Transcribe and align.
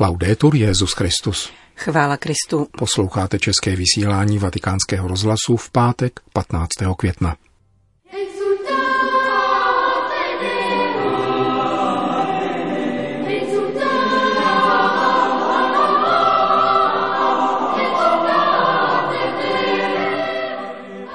Laudetur 0.00 0.54
Jezus 0.54 0.92
Christus. 0.92 1.52
Chvála 1.76 2.16
Kristu. 2.16 2.66
Posloucháte 2.78 3.38
české 3.38 3.76
vysílání 3.76 4.38
Vatikánského 4.38 5.08
rozhlasu 5.08 5.56
v 5.56 5.70
pátek 5.70 6.20
15. 6.32 6.68
května. 6.96 7.36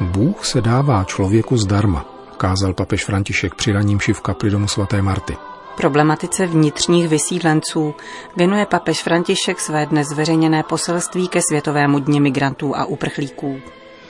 Bůh 0.02 0.46
se 0.46 0.62
dává 0.62 1.04
člověku 1.04 1.58
zdarma, 1.58 2.06
kázal 2.38 2.74
papež 2.74 3.06
František 3.06 3.56
při 3.56 3.72
raním 3.72 4.00
v 4.00 4.22
kapli 4.22 4.50
domu 4.50 4.68
svaté 4.68 5.02
Marty. 5.02 5.38
Problematice 5.78 6.48
vnitřních 6.48 7.08
vysídlenců 7.08 7.96
věnuje 8.36 8.66
papež 8.66 9.04
František 9.04 9.60
své 9.60 9.86
dnes 9.86 10.08
zveřejněné 10.08 10.64
poselství 10.64 11.28
ke 11.28 11.40
Světovému 11.50 12.00
dni 12.00 12.20
migrantů 12.20 12.76
a 12.76 12.86
uprchlíků. 12.86 13.60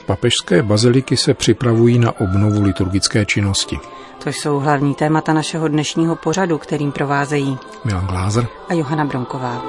Papežské 0.06 0.62
baziliky 0.62 1.16
se 1.16 1.34
připravují 1.34 1.98
na 1.98 2.20
obnovu 2.20 2.62
liturgické 2.62 3.24
činnosti. 3.24 3.78
To 4.24 4.28
jsou 4.28 4.58
hlavní 4.58 4.94
témata 4.94 5.32
našeho 5.32 5.68
dnešního 5.68 6.16
pořadu, 6.16 6.58
kterým 6.58 6.92
provázejí 6.92 7.58
Milan 7.84 8.06
Glázer 8.06 8.46
a 8.68 8.74
Johana 8.74 9.04
Bronková. 9.04 9.62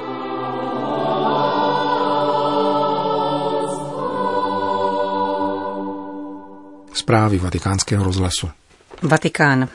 Zprávy 6.92 7.38
vatikánského 7.38 8.04
rozhlasu. 8.04 8.50
Vatikán. 9.02 9.68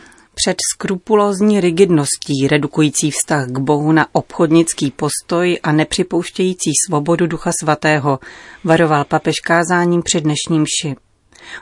Před 0.45 0.57
skrupulózní 0.73 1.61
rigidností 1.61 2.47
redukující 2.47 3.11
vztah 3.11 3.47
k 3.47 3.59
Bohu 3.59 3.91
na 3.91 4.07
obchodnický 4.11 4.91
postoj 4.91 5.59
a 5.63 5.71
nepřipouštějící 5.71 6.71
svobodu 6.87 7.27
Ducha 7.27 7.51
Svatého 7.61 8.19
varoval 8.63 9.05
papež 9.05 9.35
kázáním 9.39 10.01
při 10.03 10.21
dnešním 10.21 10.65
ši. 10.65 10.95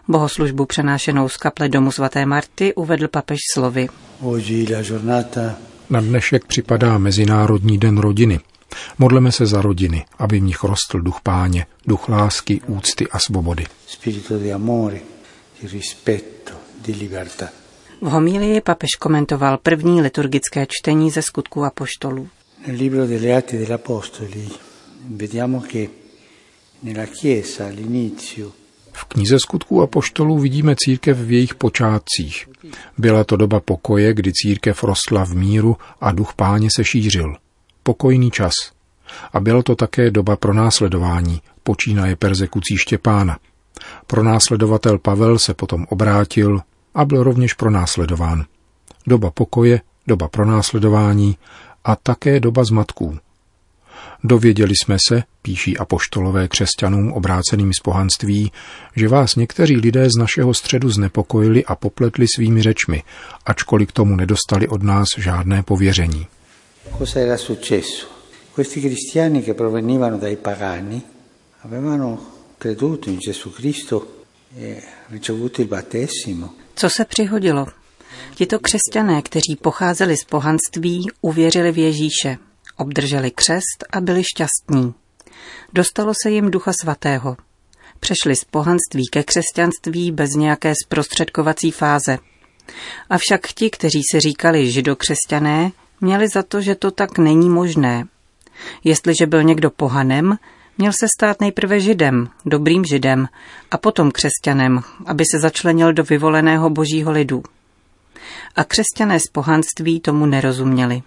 Bohoslužbu 0.08 0.66
přenášenou 0.66 1.30
z 1.30 1.38
kaple 1.38 1.70
domu 1.70 1.92
svaté 1.92 2.26
Marty 2.26 2.73
uvedl 2.73 3.08
papež 3.08 3.40
slovy. 3.54 3.88
Na 5.90 6.02
dnešek 6.02 6.45
připadá 6.45 6.98
Mezinárodní 6.98 7.78
den 7.78 7.98
rodiny. 7.98 8.40
Modleme 8.98 9.32
se 9.32 9.45
za 9.45 9.62
rodiny, 9.62 10.06
aby 10.18 10.40
v 10.40 10.44
nich 10.44 10.64
rostl 10.64 11.00
duch 11.00 11.20
páně, 11.23 11.66
duch 11.88 12.10
lásky, 12.10 12.62
úcty 12.68 13.08
a 13.08 13.20
svobody. 13.20 13.66
Spirito 13.88 14.38
di 14.38 14.54
amore, 14.54 15.00
di 15.62 15.68
rispetto, 15.68 16.54
di 16.86 16.94
libertà. 16.94 17.61
V 18.02 18.06
homílii 18.06 18.62
papež 18.62 18.90
komentoval 19.00 19.58
první 19.58 20.02
liturgické 20.02 20.66
čtení 20.70 21.12
ze 21.12 21.22
skutků 21.22 21.66
apoštolů. 21.66 22.30
Nel 22.68 22.76
libro 22.76 23.08
degli 23.08 23.34
Atti 23.34 23.58
degli 23.58 23.74
Apostoli 23.74 24.50
vediamo 25.10 25.60
che 25.60 25.88
nella 26.84 27.06
Chiesa 27.06 27.66
all'inizio 27.66 28.52
v 28.92 29.06
knize 29.06 29.40
skutků 29.40 29.82
apoštolů 29.82 30.40
vidíme 30.40 30.76
církev 30.78 31.18
v 31.18 31.32
jejich 31.32 31.56
počátcích. 31.56 32.50
Byla 32.98 33.24
to 33.24 33.38
doba 33.38 33.60
pokoje, 33.60 34.14
kdy 34.14 34.32
církev 34.34 34.84
rostla 34.84 35.26
v 35.26 35.34
míru 35.34 35.78
a 36.02 36.12
duch 36.12 36.34
páně 36.34 36.68
se 36.76 36.84
šířil. 36.84 37.36
Pokojný 37.84 38.32
čas. 38.32 38.54
A 39.34 39.40
byla 39.40 39.64
to 39.64 39.76
také 39.76 40.12
doba 40.12 40.36
pronásledování, 40.36 41.42
počínaje 41.64 42.16
persekucí 42.16 42.78
Štěpána. 42.78 43.38
Pronásledovatel 44.08 45.00
Pavel 45.00 45.40
se 45.40 45.54
potom 45.54 45.86
obrátil, 45.90 46.62
a 46.94 47.06
byl 47.06 47.23
rovněž 47.23 47.53
pronásledován. 47.53 48.45
Doba 49.08 49.31
pokoje, 49.31 49.81
doba 50.08 50.28
pronásledování 50.28 51.38
a 51.83 51.95
také 51.95 52.39
doba 52.39 52.64
zmatků. 52.64 53.17
Dověděli 54.23 54.73
jsme 54.75 54.98
se, 55.08 55.23
píší 55.42 55.78
apoštolové 55.78 56.48
křesťanům 56.48 57.14
obráceným 57.14 57.72
z 57.73 57.80
pohanství, 57.83 58.52
že 58.95 59.08
vás 59.08 59.36
někteří 59.36 59.78
lidé 59.78 60.09
z 60.09 60.20
našeho 60.20 60.53
středu 60.53 60.89
znepokojili 60.89 61.66
a 61.66 61.76
popletli 61.76 62.26
svými 62.36 62.61
řečmi, 62.61 63.04
ačkoliv 63.45 63.89
k 63.89 63.92
tomu 63.92 64.16
nedostali 64.16 64.67
od 64.67 64.83
nás 64.83 65.08
žádné 65.17 65.64
pověření. 65.64 66.27
Cosa 66.98 67.20
era 67.20 67.37
successo? 67.37 68.08
Questi 68.55 68.82
cristiani 68.82 69.42
che 69.42 69.54
provenivano 69.54 70.17
dai 70.17 70.36
pagani 70.36 71.02
avevano 71.64 72.20
creduto 72.58 73.10
in 73.10 73.17
Gesù 73.17 73.49
Cristo 73.49 74.20
e. 74.58 74.82
Co 76.76 76.89
se 76.89 77.06
přihodilo? 77.06 77.67
Tito 78.36 78.60
křesťané, 78.60 79.22
kteří 79.22 79.56
pocházeli 79.62 80.17
z 80.17 80.23
pohanství, 80.23 81.08
uvěřili 81.22 81.72
v 81.72 81.78
Ježíše, 81.78 82.38
obdrželi 82.78 83.32
křest 83.32 83.86
a 83.92 84.02
byli 84.02 84.23
šťastní. 84.23 84.94
Dostalo 85.73 86.14
se 86.23 86.32
jim 86.32 86.52
ducha 86.52 86.73
svatého. 86.82 87.38
Přešli 88.00 88.36
z 88.36 88.44
pohanství 88.44 89.08
ke 89.11 89.23
křesťanství 89.23 90.11
bez 90.11 90.30
nějaké 90.32 90.73
zprostředkovací 90.86 91.72
fáze. 91.72 92.17
Avšak 93.10 93.48
ti, 93.48 93.70
kteří 93.70 94.02
se 94.11 94.20
říkali 94.20 94.72
židokřesťané, 94.72 95.72
měli 96.02 96.28
za 96.28 96.44
to, 96.44 96.61
že 96.61 96.76
to 96.76 96.92
tak 96.92 97.17
není 97.17 97.50
možné. 97.50 98.06
Jestliže 98.84 99.28
byl 99.28 99.44
někdo 99.44 99.70
pohanem, 99.70 100.38
Měl 100.81 100.92
se 100.99 101.08
stát 101.17 101.42
nejprve 101.42 101.80
židem, 101.80 102.30
dobrým 102.45 102.86
židem, 102.86 103.27
a 103.71 103.77
potom 103.77 104.11
křesťanem, 104.11 104.81
aby 105.05 105.23
se 105.31 105.39
začlenil 105.39 105.93
do 105.93 106.03
vyvoleného 106.03 106.69
božího 106.69 107.11
lidu. 107.11 107.43
A 108.55 108.64
křesťané 108.64 109.19
z 109.19 109.27
pohanství 109.31 109.99
tomu 109.99 110.25
nerozuměli. 110.25 111.02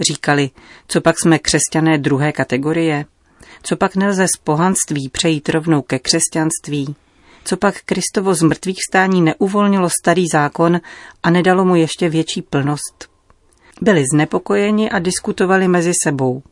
Říkali, 0.00 0.50
co 0.88 1.00
pak 1.00 1.16
jsme 1.18 1.38
křesťané 1.38 1.98
druhé 1.98 2.32
kategorie? 2.32 3.04
Co 3.62 3.76
pak 3.76 3.96
nelze 3.96 4.26
z 4.26 4.38
pohanství 4.44 5.08
přejít 5.08 5.48
rovnou 5.48 5.82
ke 5.82 5.98
křesťanství? 5.98 6.94
Co 7.44 7.56
pak 7.56 7.82
Kristovo 7.82 8.34
z 8.34 8.42
mrtvých 8.42 8.78
stání 8.90 9.22
neuvolnilo 9.22 9.88
starý 10.02 10.26
zákon 10.32 10.80
a 11.22 11.30
nedalo 11.30 11.64
mu 11.64 11.76
ještě 11.76 12.08
větší 12.08 12.42
plnost? 12.42 13.08
Byli 13.80 14.04
znepokojeni 14.14 14.90
a 14.90 14.98
diskutovali 14.98 15.68
mezi 15.68 15.92
sebou. 16.02 16.42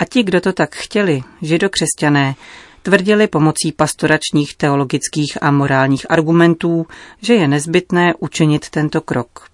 A 0.00 0.04
ti, 0.04 0.22
kdo 0.22 0.40
to 0.40 0.52
tak 0.52 0.74
chtěli, 0.74 1.22
židokřesťané, 1.42 2.34
tvrdili 2.82 3.26
pomocí 3.26 3.72
pastoračních 3.72 4.56
teologických 4.56 5.38
a 5.42 5.50
morálních 5.50 6.10
argumentů, 6.10 6.86
že 7.22 7.34
je 7.34 7.48
nezbytné 7.48 8.14
učinit 8.18 8.70
tento 8.70 9.00
krok. 9.00 9.48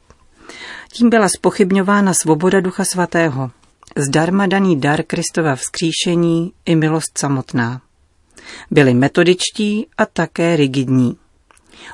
Tím 0.92 1.10
byla 1.10 1.28
spochybňována 1.28 2.14
svoboda 2.14 2.60
Ducha 2.60 2.84
Svatého, 2.84 3.50
zdarma 3.96 4.46
daný 4.46 4.80
dar 4.80 5.02
Kristova 5.02 5.56
vzkříšení 5.56 6.52
i 6.66 6.76
milost 6.76 7.18
samotná. 7.18 7.80
Byli 8.70 8.94
metodičtí 8.94 9.86
a 9.98 10.06
také 10.06 10.56
rigidní. 10.56 11.16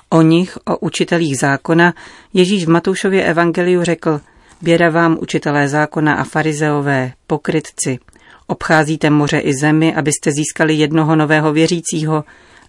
O 0.08 0.22
nich, 0.22 0.58
o 0.64 0.78
učitelích 0.78 1.38
zákona, 1.38 1.94
Ježíš 2.32 2.64
v 2.64 2.68
Matoušově 2.68 3.24
evangeliu 3.24 3.84
řekl– 3.84 4.20
Běda 4.62 4.90
vám, 4.90 5.18
učitelé 5.20 5.68
zákona 5.68 6.14
a 6.14 6.24
farizeové, 6.24 7.12
pokrytci. 7.26 7.98
Obcházíte 8.46 9.10
moře 9.10 9.38
i 9.38 9.52
zemi, 9.60 9.94
abyste 9.94 10.32
získali 10.32 10.74
jednoho 10.74 11.16
nového 11.16 11.52
věřícího 11.52 12.24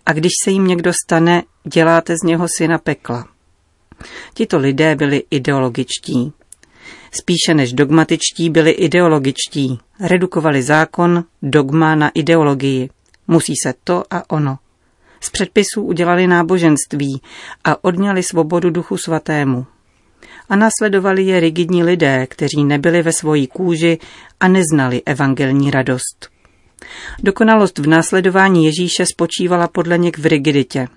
a 0.05 0.13
když 0.13 0.31
se 0.43 0.51
jim 0.51 0.67
někdo 0.67 0.91
stane, 1.05 1.43
děláte 1.63 2.15
z 2.17 2.23
něho 2.23 2.47
syna 2.57 2.77
pekla. 2.77 3.27
Tito 4.33 4.57
lidé 4.57 4.95
byli 4.95 5.23
ideologičtí. 5.31 6.33
Spíše 7.11 7.53
než 7.53 7.73
dogmatičtí 7.73 8.49
byli 8.49 8.71
ideologičtí. 8.71 9.79
Redukovali 9.99 10.63
zákon, 10.63 11.23
dogma 11.41 11.95
na 11.95 12.09
ideologii. 12.09 12.89
Musí 13.27 13.53
se 13.63 13.73
to 13.83 14.03
a 14.09 14.29
ono. 14.29 14.57
Z 15.19 15.29
předpisů 15.29 15.81
udělali 15.81 16.27
náboženství 16.27 17.21
a 17.63 17.83
odňali 17.83 18.23
svobodu 18.23 18.69
duchu 18.69 18.97
svatému 18.97 19.65
a 20.49 20.55
následovali 20.55 21.23
je 21.23 21.39
rigidní 21.39 21.83
lidé, 21.83 22.27
kteří 22.27 22.63
nebyli 22.63 23.01
ve 23.01 23.13
svojí 23.13 23.47
kůži 23.47 23.97
a 24.39 24.47
neznali 24.47 25.01
evangelní 25.05 25.71
radost. 25.71 26.29
Dokonalost 27.23 27.79
v 27.79 27.87
následování 27.87 28.65
Ježíše 28.65 29.05
spočívala 29.05 29.67
podle 29.67 29.97
něk 29.97 30.17
v 30.17 30.25
rigiditě. 30.25 30.87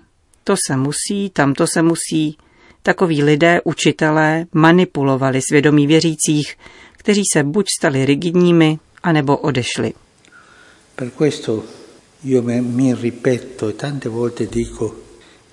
To 0.43 0.55
se 0.67 0.77
musí, 0.77 1.29
tamto 1.29 1.67
se 1.67 1.81
musí. 1.81 2.37
Takoví 2.81 3.23
lidé, 3.23 3.61
učitelé, 3.63 4.45
manipulovali 4.53 5.41
svědomí 5.41 5.87
věřících, 5.87 6.57
kteří 6.91 7.23
se 7.33 7.43
buď 7.43 7.65
stali 7.79 8.05
rigidními, 8.05 8.79
anebo 9.03 9.37
odešli. 9.37 9.93
Per 10.95 11.11
questo 11.11 11.63
io 12.23 12.41
mi 12.41 12.95
ripeto 12.95 13.69
e 13.69 13.73
tante 13.73 14.09
volte 14.09 14.47
dico 14.47 14.95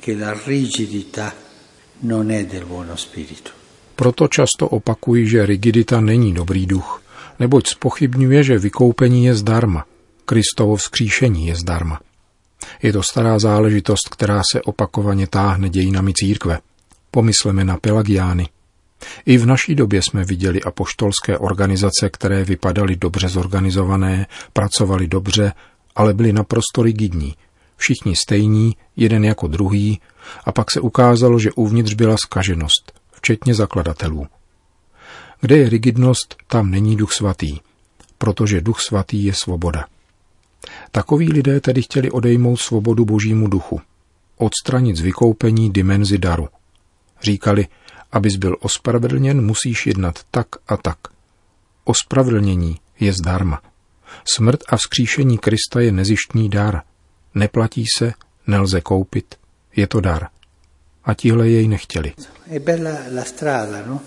che 0.00 0.14
la 0.16 0.32
rigidità 0.46 1.34
non 2.00 2.30
è 2.30 2.44
del 2.44 2.64
buono 2.64 2.96
spirito. 2.96 3.63
Proto 3.96 4.28
často 4.28 4.68
opakuji, 4.68 5.28
že 5.28 5.46
rigidita 5.46 6.00
není 6.00 6.34
dobrý 6.34 6.66
duch, 6.66 7.02
neboť 7.38 7.68
spochybňuje, 7.68 8.44
že 8.44 8.58
vykoupení 8.58 9.24
je 9.24 9.34
zdarma. 9.34 9.84
Kristovo 10.24 10.76
vzkříšení 10.76 11.46
je 11.46 11.56
zdarma. 11.56 12.00
Je 12.82 12.92
to 12.92 13.02
stará 13.02 13.38
záležitost, 13.38 14.08
která 14.10 14.42
se 14.52 14.62
opakovaně 14.62 15.26
táhne 15.26 15.68
dějinami 15.68 16.12
církve. 16.12 16.58
Pomysleme 17.10 17.64
na 17.64 17.76
Pelagiány. 17.76 18.48
I 19.26 19.38
v 19.38 19.46
naší 19.46 19.74
době 19.74 20.02
jsme 20.02 20.24
viděli 20.24 20.62
apoštolské 20.62 21.38
organizace, 21.38 22.10
které 22.10 22.44
vypadaly 22.44 22.96
dobře 22.96 23.28
zorganizované, 23.28 24.26
pracovali 24.52 25.06
dobře, 25.06 25.52
ale 25.96 26.14
byly 26.14 26.32
naprosto 26.32 26.82
rigidní. 26.82 27.34
Všichni 27.76 28.16
stejní, 28.16 28.76
jeden 28.96 29.24
jako 29.24 29.46
druhý, 29.46 30.00
a 30.44 30.52
pak 30.52 30.70
se 30.70 30.80
ukázalo, 30.80 31.38
že 31.38 31.52
uvnitř 31.52 31.94
byla 31.94 32.16
skaženost, 32.16 32.92
včetně 33.24 33.54
zakladatelů. 33.54 34.26
Kde 35.40 35.56
je 35.56 35.68
rigidnost, 35.68 36.36
tam 36.46 36.70
není 36.70 36.96
duch 36.96 37.12
svatý, 37.12 37.58
protože 38.18 38.60
duch 38.60 38.80
svatý 38.80 39.24
je 39.24 39.34
svoboda. 39.34 39.86
Takoví 40.90 41.32
lidé 41.32 41.60
tedy 41.60 41.82
chtěli 41.82 42.10
odejmout 42.10 42.56
svobodu 42.56 43.04
božímu 43.04 43.48
duchu, 43.48 43.80
odstranit 44.36 44.96
z 44.96 45.00
vykoupení 45.00 45.72
dimenzi 45.72 46.18
daru. 46.18 46.48
Říkali, 47.22 47.66
abys 48.12 48.36
byl 48.36 48.56
ospravedlněn, 48.60 49.44
musíš 49.44 49.86
jednat 49.86 50.20
tak 50.30 50.48
a 50.68 50.76
tak. 50.76 50.98
Ospravedlnění 51.84 52.76
je 53.00 53.12
zdarma. 53.12 53.62
Smrt 54.36 54.60
a 54.68 54.76
vzkříšení 54.76 55.38
Krista 55.38 55.80
je 55.80 55.92
nezištní 55.92 56.48
dar. 56.48 56.82
Neplatí 57.34 57.84
se, 57.98 58.12
nelze 58.46 58.80
koupit, 58.80 59.34
je 59.76 59.86
to 59.86 60.00
dar. 60.00 60.28
A 61.04 61.14
tihle 61.14 61.48
jej 61.48 61.68
nechtěli. 61.68 62.12
È 62.50 62.58
bella 62.58 62.98
la 63.10 63.24
strada, 63.24 63.82
no? 63.86 64.00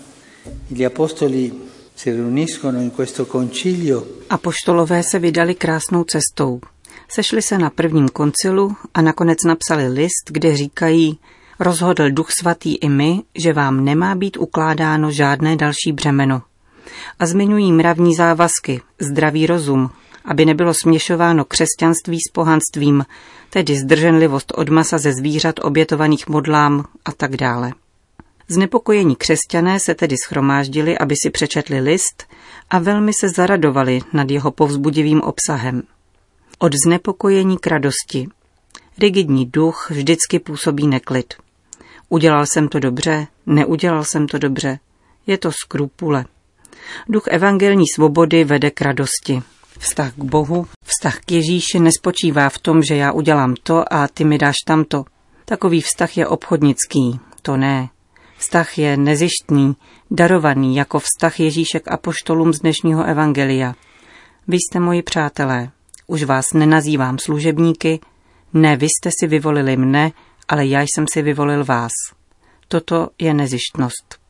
Gli 0.68 0.84
apostoli 0.84 1.52
si 1.94 2.10
riuniscono 2.10 2.80
in 2.80 2.90
questo 2.90 3.26
concilio. 3.26 4.06
Apoštolové 4.28 5.02
se 5.02 5.18
vydali 5.18 5.54
krásnou 5.54 6.04
cestou. 6.04 6.60
Sešli 7.08 7.42
se 7.42 7.58
na 7.58 7.70
prvním 7.70 8.08
koncilu 8.08 8.76
a 8.94 9.02
nakonec 9.02 9.38
napsali 9.44 9.88
list, 9.88 10.30
kde 10.30 10.56
říkají, 10.56 11.18
rozhodl 11.60 12.10
Duch 12.10 12.30
Svatý 12.40 12.74
i 12.74 12.88
my, 12.88 13.22
že 13.34 13.52
vám 13.52 13.84
nemá 13.84 14.14
být 14.14 14.36
ukládáno 14.36 15.10
žádné 15.10 15.56
další 15.56 15.92
břemeno. 15.92 16.42
A 17.18 17.26
zmiňují 17.26 17.72
mravní 17.72 18.14
závazky, 18.14 18.80
zdravý 18.98 19.46
rozum, 19.46 19.90
aby 20.28 20.44
nebylo 20.44 20.74
směšováno 20.74 21.44
křesťanství 21.44 22.18
s 22.20 22.32
pohanstvím, 22.32 23.04
tedy 23.50 23.76
zdrženlivost 23.76 24.52
od 24.56 24.68
masa 24.68 24.98
ze 24.98 25.12
zvířat 25.12 25.54
obětovaných 25.62 26.28
modlám 26.28 26.84
a 27.04 27.12
tak 27.12 27.36
dále. 27.36 27.72
Znepokojení 28.48 29.16
křesťané 29.16 29.80
se 29.80 29.94
tedy 29.94 30.16
schromáždili, 30.24 30.98
aby 30.98 31.14
si 31.22 31.30
přečetli 31.30 31.80
list 31.80 32.24
a 32.70 32.78
velmi 32.78 33.12
se 33.20 33.28
zaradovali 33.28 34.00
nad 34.12 34.30
jeho 34.30 34.50
povzbudivým 34.50 35.20
obsahem. 35.20 35.82
Od 36.58 36.72
znepokojení 36.86 37.58
k 37.58 37.66
radosti. 37.66 38.28
Rigidní 38.98 39.46
duch 39.46 39.90
vždycky 39.90 40.38
působí 40.38 40.86
neklid. 40.86 41.34
Udělal 42.08 42.46
jsem 42.46 42.68
to 42.68 42.80
dobře, 42.80 43.26
neudělal 43.46 44.04
jsem 44.04 44.26
to 44.26 44.38
dobře. 44.38 44.78
Je 45.26 45.38
to 45.38 45.52
skrupule. 45.52 46.24
Duch 47.08 47.26
evangelní 47.26 47.84
svobody 47.94 48.44
vede 48.44 48.70
k 48.70 48.80
radosti. 48.80 49.42
Vztah 49.78 50.12
k 50.14 50.24
Bohu, 50.24 50.66
vztah 50.84 51.20
k 51.20 51.32
Ježíši 51.32 51.78
nespočívá 51.78 52.48
v 52.48 52.58
tom, 52.58 52.82
že 52.82 52.96
já 52.96 53.12
udělám 53.12 53.54
to 53.62 53.92
a 53.92 54.08
ty 54.08 54.24
mi 54.24 54.38
dáš 54.38 54.56
tamto. 54.66 55.04
Takový 55.44 55.80
vztah 55.80 56.16
je 56.16 56.26
obchodnický, 56.26 57.20
to 57.42 57.56
ne. 57.56 57.88
Vztah 58.36 58.78
je 58.78 58.96
nezištný, 58.96 59.76
darovaný 60.10 60.76
jako 60.76 60.98
vztah 60.98 61.40
Ježíše 61.40 61.80
k 61.80 61.92
apoštolům 61.92 62.52
z 62.52 62.60
dnešního 62.60 63.04
evangelia. 63.04 63.74
Vy 64.48 64.56
jste 64.56 64.80
moji 64.80 65.02
přátelé. 65.02 65.70
Už 66.06 66.22
vás 66.22 66.52
nenazývám 66.54 67.18
služebníky, 67.18 68.00
ne 68.52 68.76
vy 68.76 68.86
jste 68.86 69.10
si 69.20 69.26
vyvolili 69.26 69.76
mne, 69.76 70.12
ale 70.48 70.66
já 70.66 70.80
jsem 70.80 71.04
si 71.12 71.22
vyvolil 71.22 71.64
vás. 71.64 71.92
Toto 72.68 73.08
je 73.18 73.34
nezištnost. 73.34 74.27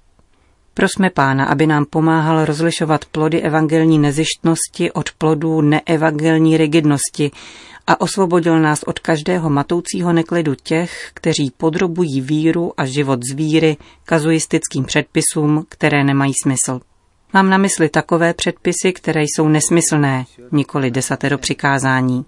Prosme 0.79 1.11
Pána, 1.11 1.45
aby 1.45 1.67
nám 1.67 1.85
pomáhal 1.91 2.45
rozlišovat 2.45 3.05
plody 3.05 3.43
evangelní 3.43 3.99
nezištnosti 3.99 4.93
od 4.93 5.11
plodů 5.19 5.61
neevangelní 5.61 6.57
rigidnosti 6.57 7.31
a 7.87 8.01
osvobodil 8.01 8.61
nás 8.61 8.83
od 8.83 8.99
každého 8.99 9.51
matoucího 9.51 10.13
neklidu 10.13 10.55
těch, 10.63 11.11
kteří 11.15 11.53
podrobují 11.57 12.21
víru 12.21 12.73
a 12.77 12.87
život 12.87 13.21
z 13.31 13.35
víry 13.35 13.77
kazuistickým 14.05 14.85
předpisům, 14.85 15.65
které 15.69 16.05
nemají 16.05 16.33
smysl. 16.43 16.81
Mám 17.33 17.51
na 17.51 17.59
mysli 17.59 17.89
takové 17.89 18.35
předpisy, 18.35 18.93
které 18.93 19.23
jsou 19.23 19.49
nesmyslné, 19.49 20.25
nikoli 20.53 20.91
desatero 20.91 21.39
přikázání. 21.39 22.25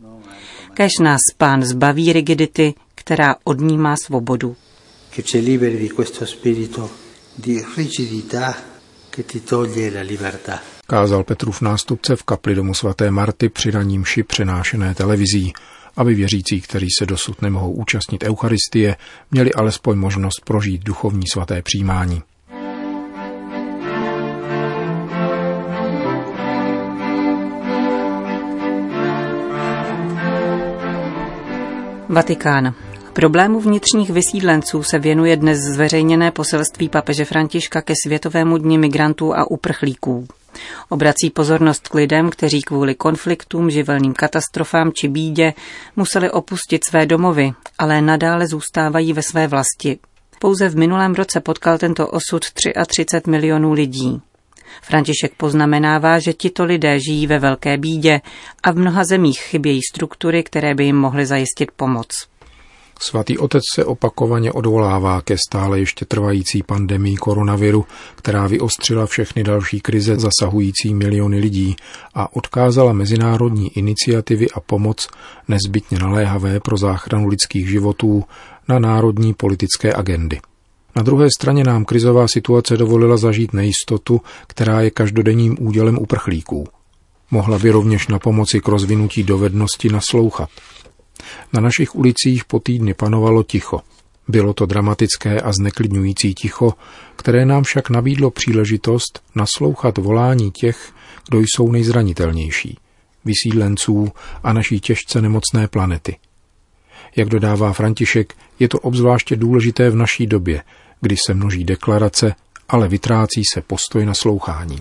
Kež 0.75 0.93
nás 1.01 1.21
pán 1.37 1.63
zbaví 1.63 2.13
rigidity, 2.13 2.75
která 2.95 3.37
odnímá 3.45 3.97
svobodu. 3.97 4.57
Che 5.11 5.23
ci 5.23 5.39
liberi 5.39 5.79
di 5.79 5.89
questo 5.89 6.27
spirito 6.27 7.10
di 7.41 7.65
rigidità 7.77 8.55
che 9.11 9.25
ti 9.25 9.43
toglie 9.43 9.91
la 9.91 10.03
libertà. 10.03 10.61
Kázal 10.87 11.25
Petrův 11.25 11.61
nástupce 11.61 12.17
v 12.17 12.23
kapli 12.23 12.55
domu 12.55 12.75
svaté 12.75 13.11
Marty 13.11 13.49
při 13.49 13.71
raním 13.71 14.05
ši 14.05 14.23
přenášené 14.23 14.95
televizí, 14.95 15.53
aby 15.97 16.15
věřící, 16.15 16.61
kteří 16.61 16.89
se 16.99 17.07
dosud 17.07 17.43
nemohou 17.43 17.73
účastnit 17.73 18.25
Eucharistie, 18.25 18.97
měli 19.31 19.53
alespoň 19.53 19.99
možnost 19.99 20.41
prožít 20.45 20.83
duchovní 20.83 21.27
svaté 21.27 21.63
přijímání. 21.63 22.23
Vatikán. 32.09 32.75
Problému 33.13 33.61
vnitřních 33.61 34.11
vysídlenců 34.11 34.83
se 34.83 34.99
věnuje 34.99 35.37
dnes 35.37 35.59
zveřejněné 35.59 36.31
poselství 36.31 36.89
papeže 36.89 37.25
Františka 37.25 37.83
ke 37.83 37.95
Světovému 38.07 38.59
dni 38.59 38.79
migrantů 38.79 39.35
a 39.35 39.51
uprchlíků. 39.51 40.27
Obrací 40.89 41.31
pozornost 41.31 41.89
k 41.89 41.95
lidem, 41.95 42.31
kteří 42.31 42.63
kvůli 42.63 42.95
konfliktům, 42.95 43.71
živelným 43.71 44.15
katastrofám 44.15 44.93
či 44.93 45.09
bídě 45.09 45.53
museli 45.97 46.31
opustit 46.31 46.85
své 46.85 47.07
domovy, 47.07 47.53
ale 47.79 48.01
nadále 48.03 48.47
zůstávají 48.47 49.13
ve 49.13 49.23
své 49.23 49.47
vlasti. 49.47 49.99
Pouze 50.39 50.69
v 50.69 50.77
minulém 50.77 51.15
roce 51.15 51.41
potkal 51.41 51.79
tento 51.79 52.09
osud 52.09 52.43
33 52.87 53.31
milionů 53.31 53.73
lidí. 53.73 54.21
František 54.83 55.33
poznamenává, 55.37 56.19
že 56.19 56.33
tito 56.33 56.65
lidé 56.65 57.01
žijí 57.01 57.27
ve 57.27 57.39
velké 57.39 57.79
bídě 57.79 58.21
a 58.63 58.71
v 58.71 58.77
mnoha 58.77 59.05
zemích 59.05 59.41
chybějí 59.41 59.81
struktury, 59.95 60.43
které 60.43 60.75
by 60.75 60.85
jim 60.85 60.97
mohly 60.97 61.27
zajistit 61.27 61.71
pomoc. 61.77 62.09
Svatý 63.03 63.39
otec 63.39 63.63
se 63.75 63.85
opakovaně 63.85 64.53
odvolává 64.53 65.21
ke 65.21 65.37
stále 65.49 65.79
ještě 65.79 66.05
trvající 66.05 66.63
pandemii 66.63 67.17
koronaviru, 67.17 67.87
která 68.17 68.47
vyostřila 68.47 69.07
všechny 69.07 69.45
další 69.45 69.81
krize 69.81 70.17
zasahující 70.17 70.95
miliony 70.95 71.39
lidí 71.39 71.77
a 72.15 72.37
odkázala 72.37 72.93
mezinárodní 72.93 73.79
iniciativy 73.79 74.51
a 74.51 74.61
pomoc 74.61 75.09
nezbytně 75.49 75.99
naléhavé 75.99 76.61
pro 76.61 76.77
záchranu 76.77 77.29
lidských 77.29 77.69
životů 77.69 78.25
na 78.69 78.79
národní 78.79 79.35
politické 79.35 79.93
agendy. 79.95 80.41
Na 80.97 81.03
druhé 81.03 81.29
straně 81.37 81.65
nám 81.65 81.85
krizová 81.85 82.29
situace 82.29 82.77
dovolila 82.77 83.17
zažít 83.17 83.53
nejistotu, 83.53 84.21
která 84.47 84.81
je 84.81 84.91
každodenním 84.91 85.57
údělem 85.61 85.99
uprchlíků. 85.99 86.69
Mohla 87.31 87.59
by 87.59 87.71
rovněž 87.71 88.09
na 88.09 88.19
pomoci 88.19 88.61
k 88.61 88.69
rozvinutí 88.69 89.23
dovednosti 89.23 89.89
naslouchat. 89.89 90.49
Na 91.53 91.61
našich 91.61 91.95
ulicích 91.95 92.45
po 92.45 92.61
týdny 92.61 92.95
panovalo 92.95 93.43
ticho. 93.43 93.81
Bylo 94.29 94.53
to 94.53 94.67
dramatické 94.67 95.41
a 95.41 95.53
zneklidňující 95.53 96.35
ticho, 96.35 96.75
které 97.17 97.47
nám 97.47 97.63
však 97.63 97.91
nabídlo 97.91 98.31
příležitost 98.31 99.23
naslouchat 99.35 99.99
volání 99.99 100.51
těch, 100.51 100.93
kdo 101.29 101.41
jsou 101.41 101.73
nejzranitelnější, 101.73 102.79
vysídlenců 103.25 104.09
a 104.43 104.53
naší 104.53 104.81
těžce 104.81 105.23
nemocné 105.23 105.69
planety. 105.69 106.17
Jak 107.17 107.29
dodává 107.29 107.73
František, 107.73 108.35
je 108.59 108.69
to 108.69 108.79
obzvláště 108.79 109.37
důležité 109.37 109.91
v 109.91 109.97
naší 109.97 110.27
době, 110.27 110.63
kdy 111.01 111.17
se 111.27 111.35
množí 111.35 111.65
deklarace, 111.65 112.35
ale 112.69 112.89
vytrácí 112.89 113.43
se 113.53 113.61
postoj 113.61 114.07
na 114.07 114.15
slouchání. 114.15 114.81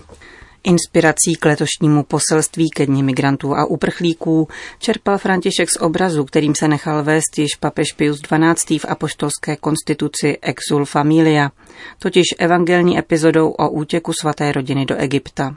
Inspirací 0.64 1.34
k 1.40 1.44
letošnímu 1.44 2.02
poselství 2.02 2.70
ke 2.70 2.86
dni 2.86 3.02
migrantů 3.02 3.54
a 3.54 3.64
uprchlíků 3.64 4.48
čerpal 4.78 5.18
František 5.18 5.70
z 5.70 5.76
obrazu, 5.80 6.24
kterým 6.24 6.54
se 6.54 6.68
nechal 6.68 7.04
vést 7.04 7.38
již 7.38 7.56
papež 7.60 7.92
Pius 7.92 8.20
XII. 8.20 8.78
v 8.78 8.84
apoštolské 8.84 9.56
konstituci 9.56 10.38
Exul 10.42 10.84
Familia, 10.84 11.50
totiž 11.98 12.24
evangelní 12.38 12.98
epizodou 12.98 13.50
o 13.50 13.70
útěku 13.70 14.12
svaté 14.12 14.52
rodiny 14.52 14.86
do 14.86 14.96
Egypta. 14.96 15.56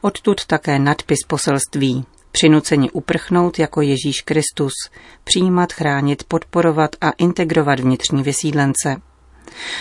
Odtud 0.00 0.46
také 0.46 0.78
nadpis 0.78 1.18
poselství. 1.26 2.04
Přinuceni 2.32 2.90
uprchnout 2.90 3.58
jako 3.58 3.80
Ježíš 3.80 4.20
Kristus, 4.20 4.72
přijímat, 5.24 5.72
chránit, 5.72 6.24
podporovat 6.24 6.96
a 7.00 7.10
integrovat 7.10 7.80
vnitřní 7.80 8.22
vysídlence– 8.22 8.96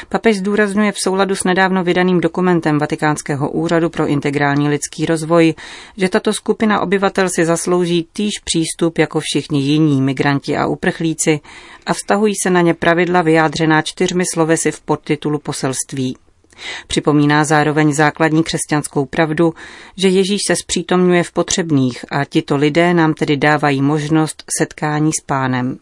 Papež 0.09 0.37
zdůrazňuje 0.37 0.91
v 0.91 0.95
souladu 1.03 1.35
s 1.35 1.43
nedávno 1.43 1.83
vydaným 1.83 2.21
dokumentem 2.21 2.79
Vatikánského 2.79 3.51
úřadu 3.51 3.89
pro 3.89 4.07
integrální 4.07 4.69
lidský 4.69 5.05
rozvoj, 5.05 5.53
že 5.97 6.09
tato 6.09 6.33
skupina 6.33 6.81
obyvatel 6.81 7.29
si 7.29 7.45
zaslouží 7.45 8.07
týž 8.13 8.31
přístup 8.43 8.97
jako 8.97 9.19
všichni 9.19 9.61
jiní 9.61 10.01
migranti 10.01 10.57
a 10.57 10.67
uprchlíci 10.67 11.39
a 11.85 11.93
vztahují 11.93 12.33
se 12.43 12.49
na 12.49 12.61
ně 12.61 12.73
pravidla 12.73 13.21
vyjádřená 13.21 13.81
čtyřmi 13.81 14.23
slovesy 14.33 14.71
v 14.71 14.81
podtitulu 14.81 15.39
poselství. 15.39 16.17
Připomíná 16.87 17.43
zároveň 17.43 17.93
základní 17.93 18.43
křesťanskou 18.43 19.05
pravdu, 19.05 19.53
že 19.97 20.07
Ježíš 20.07 20.41
se 20.47 20.55
zpřítomňuje 20.55 21.23
v 21.23 21.31
potřebných 21.31 22.05
a 22.11 22.25
tito 22.25 22.55
lidé 22.55 22.93
nám 22.93 23.13
tedy 23.13 23.37
dávají 23.37 23.81
možnost 23.81 24.43
setkání 24.57 25.11
s 25.13 25.23
pánem. 25.25 25.77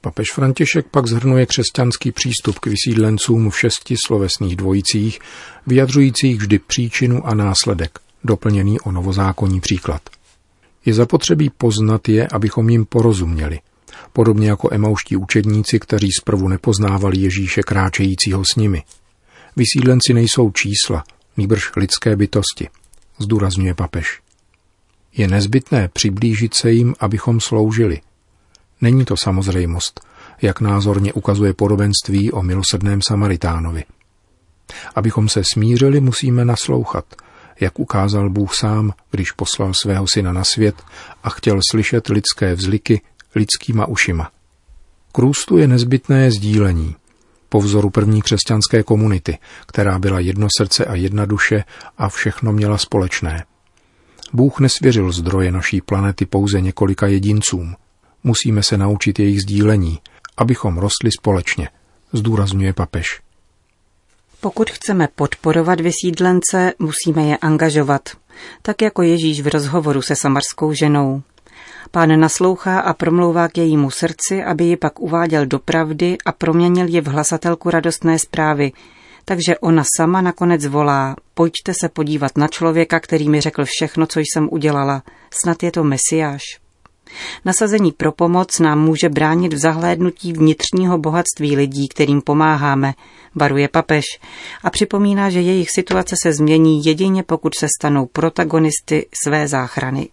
Papež 0.00 0.32
František 0.34 0.86
pak 0.90 1.06
zhrnuje 1.06 1.46
křesťanský 1.46 2.12
přístup 2.12 2.58
k 2.58 2.66
vysídlencům 2.66 3.50
v 3.50 3.58
šesti 3.58 3.94
slovesných 4.06 4.56
dvojicích, 4.56 5.18
vyjadřujících 5.66 6.38
vždy 6.38 6.58
příčinu 6.58 7.26
a 7.26 7.34
následek, 7.34 7.98
doplněný 8.24 8.80
o 8.80 8.92
novozákonní 8.92 9.60
příklad. 9.60 10.02
Je 10.86 10.94
zapotřebí 10.94 11.50
poznat 11.50 12.08
je, 12.08 12.28
abychom 12.28 12.70
jim 12.70 12.84
porozuměli. 12.86 13.60
Podobně 14.12 14.48
jako 14.48 14.68
emauští 14.72 15.16
učedníci, 15.16 15.78
kteří 15.78 16.08
zprvu 16.20 16.48
nepoznávali 16.48 17.18
Ježíše 17.18 17.62
kráčejícího 17.62 18.44
s 18.52 18.56
nimi. 18.56 18.82
Vysídlenci 19.56 20.14
nejsou 20.14 20.50
čísla, 20.50 21.04
nýbrž 21.36 21.70
lidské 21.76 22.16
bytosti, 22.16 22.68
zdůrazňuje 23.18 23.74
papež. 23.74 24.20
Je 25.16 25.28
nezbytné 25.28 25.88
přiblížit 25.88 26.54
se 26.54 26.70
jim, 26.70 26.94
abychom 27.00 27.40
sloužili. 27.40 28.00
Není 28.80 29.04
to 29.04 29.16
samozřejmost, 29.16 30.00
jak 30.42 30.60
názorně 30.60 31.12
ukazuje 31.12 31.54
podobenství 31.54 32.32
o 32.32 32.42
milosrdném 32.42 33.00
Samaritánovi. 33.02 33.84
Abychom 34.94 35.28
se 35.28 35.42
smířili, 35.54 36.00
musíme 36.00 36.44
naslouchat– 36.44 37.04
jak 37.60 37.78
ukázal 37.78 38.30
Bůh 38.30 38.54
sám, 38.54 38.92
když 39.10 39.32
poslal 39.32 39.74
svého 39.74 40.06
syna 40.06 40.32
na 40.32 40.44
svět 40.44 40.82
a 41.22 41.30
chtěl 41.30 41.60
slyšet 41.70 42.08
lidské 42.08 42.54
vzliky 42.54 43.00
lidskýma 43.34 43.86
ušima. 43.86 44.30
K 45.12 45.18
růstu 45.18 45.58
je 45.58 45.68
nezbytné 45.68 46.30
sdílení. 46.30 46.96
Po 47.48 47.60
vzoru 47.60 47.90
první 47.90 48.22
křesťanské 48.22 48.82
komunity, 48.82 49.38
která 49.66 49.98
byla 49.98 50.20
jedno 50.20 50.48
srdce 50.58 50.84
a 50.84 50.94
jedna 50.94 51.24
duše 51.24 51.64
a 51.98 52.08
všechno 52.08 52.52
měla 52.52 52.78
společné. 52.78 53.44
Bůh 54.32 54.60
nesvěřil 54.60 55.12
zdroje 55.12 55.52
naší 55.52 55.80
planety 55.80 56.26
pouze 56.26 56.60
několika 56.60 57.06
jedincům. 57.06 57.76
Musíme 58.24 58.62
se 58.62 58.76
naučit 58.76 59.18
jejich 59.18 59.42
sdílení, 59.42 59.98
abychom 60.36 60.78
rostli 60.78 61.10
společně, 61.18 61.68
zdůrazňuje 62.12 62.72
papež. 62.72 63.20
Pokud 64.40 64.70
chceme 64.70 65.08
podporovat 65.14 65.80
vysídlence, 65.80 66.72
musíme 66.78 67.26
je 67.26 67.36
angažovat, 67.36 68.08
tak 68.62 68.82
jako 68.82 69.02
Ježíš 69.02 69.40
v 69.40 69.46
rozhovoru 69.46 70.02
se 70.02 70.16
samarskou 70.16 70.72
ženou. 70.72 71.22
Pán 71.90 72.20
naslouchá 72.20 72.80
a 72.80 72.94
promlouvá 72.94 73.48
k 73.48 73.58
jejímu 73.58 73.90
srdci, 73.90 74.44
aby 74.44 74.64
ji 74.64 74.76
pak 74.76 75.00
uváděl 75.00 75.46
do 75.46 75.58
pravdy 75.58 76.16
a 76.26 76.32
proměnil 76.32 76.86
ji 76.86 77.00
v 77.00 77.06
hlasatelku 77.06 77.70
radostné 77.70 78.18
zprávy. 78.18 78.72
Takže 79.24 79.58
ona 79.58 79.84
sama 79.96 80.20
nakonec 80.20 80.66
volá, 80.66 81.16
pojďte 81.34 81.74
se 81.80 81.88
podívat 81.88 82.38
na 82.38 82.48
člověka, 82.48 83.00
který 83.00 83.28
mi 83.28 83.40
řekl 83.40 83.64
všechno, 83.66 84.06
co 84.06 84.20
jsem 84.20 84.48
udělala. 84.52 85.02
Snad 85.42 85.62
je 85.62 85.72
to 85.72 85.84
Mesiáš. 85.84 86.42
Nasazení 87.44 87.92
pro 87.92 88.12
pomoc 88.12 88.58
nám 88.58 88.80
může 88.80 89.08
bránit 89.08 89.52
v 89.52 89.58
zahlédnutí 89.58 90.32
vnitřního 90.32 90.98
bohatství 90.98 91.56
lidí, 91.56 91.88
kterým 91.88 92.22
pomáháme, 92.22 92.94
varuje 93.34 93.68
papež 93.68 94.04
a 94.64 94.70
připomíná, 94.70 95.30
že 95.30 95.40
jejich 95.40 95.70
situace 95.70 96.16
se 96.22 96.32
změní 96.32 96.84
jedině 96.84 97.22
pokud 97.22 97.54
se 97.58 97.66
stanou 97.80 98.06
protagonisty 98.06 99.06
své 99.24 99.48
záchrany. 99.48 100.08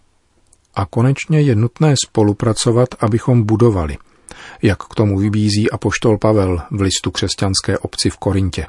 A 0.74 0.86
konečně 0.86 1.40
je 1.40 1.54
nutné 1.54 1.94
spolupracovat, 2.04 2.88
abychom 3.00 3.42
budovali, 3.42 3.96
jak 4.62 4.82
k 4.82 4.94
tomu 4.94 5.18
vybízí 5.18 5.70
apoštol 5.70 6.18
Pavel 6.18 6.62
v 6.70 6.80
listu 6.80 7.10
křesťanské 7.10 7.78
obci 7.78 8.10
v 8.10 8.16
Korintě. 8.16 8.66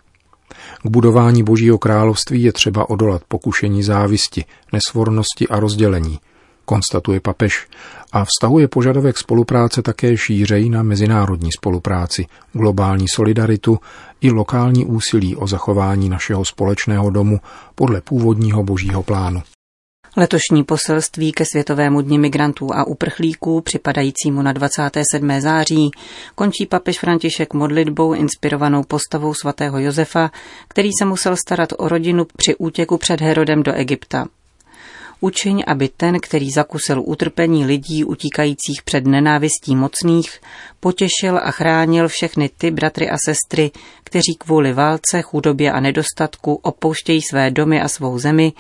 K 0.84 0.90
budování 0.90 1.44
Božího 1.44 1.78
království 1.78 2.44
je 2.44 2.54
třeba 2.54 2.90
odolat 2.90 3.22
pokušení 3.28 3.84
závisti, 3.84 4.46
nesvornosti 4.74 5.48
a 5.48 5.60
rozdělení, 5.60 6.20
konstatuje 6.70 7.20
papež 7.20 7.68
a 8.12 8.26
vztahuje 8.26 8.68
požadavek 8.68 9.18
spolupráce 9.18 9.82
také 9.82 10.18
šířej 10.18 10.70
na 10.70 10.84
mezinárodní 10.84 11.50
spolupráci, 11.52 12.26
globální 12.54 13.06
solidaritu 13.16 13.80
i 14.22 14.32
lokální 14.32 14.86
úsilí 14.86 15.36
o 15.36 15.48
zachování 15.48 16.10
našeho 16.10 16.46
společného 16.46 17.10
domu 17.10 17.40
podle 17.76 18.02
původního 18.02 18.64
božího 18.64 19.04
plánu. 19.04 19.42
Letošní 20.18 20.64
poselství 20.64 21.32
ke 21.32 21.44
Světovému 21.46 22.02
dni 22.02 22.18
migrantů 22.18 22.74
a 22.74 22.88
uprchlíků, 22.88 23.62
připadajícímu 23.62 24.42
na 24.42 24.54
27. 24.54 25.42
září, 25.42 25.92
končí 26.36 26.66
papež 26.66 27.00
František 27.00 27.54
modlitbou 27.54 28.14
inspirovanou 28.14 28.84
postavou 28.84 29.34
svatého 29.34 29.80
Josefa, 29.80 30.32
který 30.68 30.90
se 31.00 31.06
musel 31.06 31.36
starat 31.36 31.70
o 31.78 31.90
rodinu 31.90 32.26
při 32.38 32.56
útěku 32.56 32.98
před 32.98 33.22
Herodem 33.22 33.64
do 33.64 33.74
Egypta. 33.74 34.26
Učiň, 35.22 35.64
aby 35.68 35.90
ten, 35.98 36.20
který 36.20 36.52
zakusil 36.52 37.04
utrpení 37.06 37.66
lidí 37.66 38.04
utíkajících 38.04 38.82
před 38.84 39.08
nenávistí 39.08 39.76
mocných, 39.76 40.40
potěšil 40.80 41.38
a 41.44 41.52
chránil 41.52 42.08
všechny 42.08 42.50
ty 42.58 42.72
bratry 42.72 43.10
a 43.10 43.16
sestry, 43.26 43.72
kteří 44.04 44.36
kvůli 44.40 44.74
válce, 44.74 45.22
chudobě 45.22 45.72
a 45.72 45.80
nedostatku 45.80 46.54
opouštějí 46.54 47.22
své 47.22 47.52
domy 47.52 47.82
a 47.82 47.88
svou 47.88 48.20
zemi, 48.20 48.54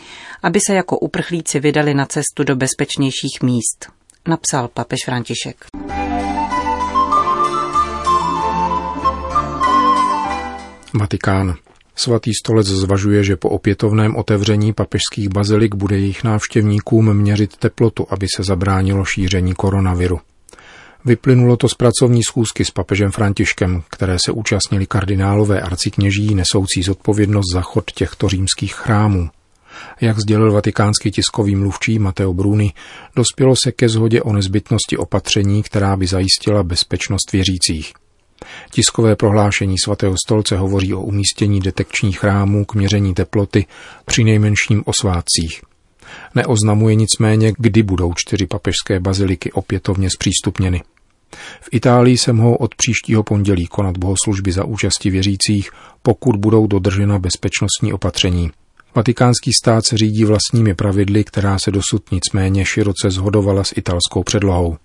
aby 0.44 0.60
se 0.68 0.74
jako 0.76 1.00
uprchlíci 1.00 1.60
vydali 1.60 1.94
na 1.94 2.06
cestu 2.06 2.44
do 2.44 2.56
bezpečnějších 2.56 3.42
míst. 3.44 3.92
Napsal 4.28 4.68
papež 4.68 5.00
František. 5.06 5.66
Vatikán. 10.94 11.56
Svatý 12.00 12.32
stolec 12.34 12.68
zvažuje, 12.68 13.24
že 13.24 13.36
po 13.36 13.50
opětovném 13.50 14.16
otevření 14.16 14.74
papežských 14.74 15.30
bazilik 15.30 15.76
bude 15.76 16.00
jejich 16.00 16.24
návštěvníkům 16.24 17.14
měřit 17.14 17.58
teplotu, 17.58 18.08
aby 18.10 18.28
se 18.36 18.44
zabránilo 18.44 19.06
šíření 19.06 19.54
koronaviru. 19.54 20.20
Vyplynulo 21.06 21.58
to 21.58 21.70
z 21.70 21.74
pracovní 21.74 22.24
schůzky 22.24 22.66
s 22.66 22.72
papežem 22.72 23.12
Františkem, 23.12 23.84
které 23.90 24.18
se 24.26 24.32
účastnili 24.32 24.86
kardinálové 24.86 25.62
arcikněží 25.62 26.36
nesoucí 26.36 26.84
zodpovědnost 26.84 27.54
za 27.54 27.62
chod 27.62 27.92
těchto 27.92 28.30
římských 28.30 28.74
chrámů. 28.76 29.30
Jak 30.02 30.20
sdělil 30.20 30.52
vatikánský 30.52 31.12
tiskový 31.12 31.56
mluvčí 31.56 32.00
Mateo 32.00 32.34
Bruni, 32.34 32.74
dospělo 33.16 33.56
se 33.64 33.72
ke 33.72 33.90
shodě 33.90 34.22
o 34.22 34.34
nezbytnosti 34.34 34.98
opatření, 34.98 35.64
která 35.64 35.96
by 35.98 36.08
zajistila 36.08 36.64
bezpečnost 36.64 37.32
věřících. 37.32 37.94
Tiskové 38.72 39.16
prohlášení 39.16 39.76
svatého 39.84 40.16
stolce 40.26 40.58
hovoří 40.58 40.94
o 40.94 41.02
umístění 41.02 41.60
detekčních 41.60 42.20
chrámů 42.20 42.66
k 42.66 42.76
měření 42.76 43.14
teploty 43.14 43.66
při 44.06 44.24
nejmenším 44.24 44.84
o 44.86 44.92
svátcích. 45.00 45.62
Neoznamuje 46.36 46.96
nicméně, 46.96 47.54
kdy 47.58 47.84
budou 47.84 48.14
čtyři 48.16 48.48
papežské 48.48 49.00
baziliky 49.00 49.52
opětovně 49.52 50.10
zpřístupněny. 50.10 50.82
V 51.62 51.70
Itálii 51.72 52.18
se 52.18 52.34
mohou 52.34 52.56
od 52.56 52.76
příštího 52.76 53.24
pondělí 53.24 53.68
konat 53.68 53.98
bohoslužby 53.98 54.52
za 54.52 54.64
účasti 54.64 55.10
věřících, 55.10 55.72
pokud 56.02 56.36
budou 56.36 56.68
dodržena 56.68 57.20
bezpečnostní 57.20 57.94
opatření. 57.94 58.52
Vatikánský 58.96 59.52
stát 59.62 59.86
se 59.86 59.98
řídí 59.98 60.26
vlastními 60.26 60.76
pravidly, 60.76 61.24
která 61.24 61.58
se 61.64 61.72
dosud 61.72 62.12
nicméně 62.12 62.66
široce 62.66 63.10
zhodovala 63.10 63.64
s 63.64 63.74
italskou 63.78 64.24
předlohou. 64.24 64.78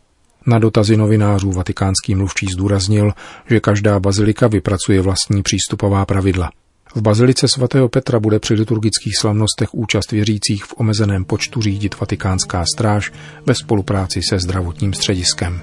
Na 0.46 0.58
dotazy 0.58 0.96
novinářů 0.96 1.52
vatikánský 1.52 2.14
mluvčí 2.14 2.46
zdůraznil, 2.52 3.12
že 3.50 3.60
každá 3.60 4.00
bazilika 4.00 4.48
vypracuje 4.48 5.00
vlastní 5.00 5.42
přístupová 5.42 6.06
pravidla. 6.06 6.50
V 6.94 7.02
bazilice 7.02 7.48
svatého 7.48 7.88
Petra 7.88 8.20
bude 8.20 8.38
při 8.38 8.54
liturgických 8.54 9.12
slavnostech 9.20 9.74
účast 9.74 10.12
věřících 10.12 10.64
v 10.64 10.74
omezeném 10.76 11.24
počtu 11.24 11.62
řídit 11.62 12.00
vatikánská 12.00 12.64
stráž 12.74 13.12
ve 13.46 13.54
spolupráci 13.54 14.20
se 14.22 14.38
zdravotním 14.38 14.92
střediskem. 14.92 15.62